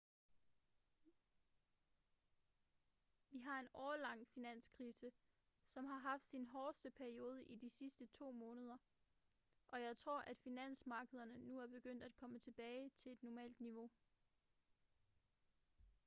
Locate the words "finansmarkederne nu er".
10.37-11.67